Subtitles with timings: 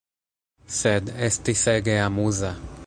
[0.77, 2.55] Sed, estis ege amuza.